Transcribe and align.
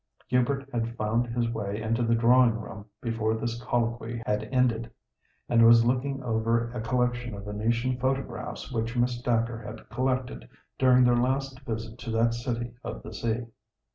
Hubert 0.29 0.67
had 0.73 0.95
found 0.97 1.27
his 1.27 1.47
way 1.49 1.79
into 1.79 2.01
the 2.01 2.15
drawing 2.15 2.55
room 2.59 2.87
before 3.01 3.35
this 3.35 3.61
colloquy 3.61 4.23
had 4.25 4.45
ended, 4.51 4.89
and 5.47 5.63
was 5.63 5.85
looking 5.85 6.23
over 6.23 6.71
a 6.71 6.81
collection 6.81 7.35
of 7.35 7.43
Venetian 7.45 7.99
photographs 7.99 8.71
which 8.71 8.97
Miss 8.97 9.21
Dacre 9.21 9.59
had 9.61 9.87
collected 9.89 10.49
during 10.79 11.03
their 11.03 11.15
last 11.17 11.59
visit 11.67 11.99
to 11.99 12.09
that 12.13 12.33
city 12.33 12.73
of 12.83 13.03
the 13.03 13.13
sea. 13.13 13.45